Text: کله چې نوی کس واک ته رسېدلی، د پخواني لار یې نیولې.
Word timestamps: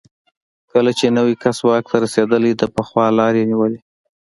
کله 0.71 0.91
چې 0.99 1.05
نوی 1.17 1.35
کس 1.43 1.57
واک 1.67 1.85
ته 1.91 1.97
رسېدلی، 2.03 2.51
د 2.55 2.63
پخواني 2.75 3.15
لار 3.17 3.33
یې 3.39 3.45
نیولې. 3.49 3.79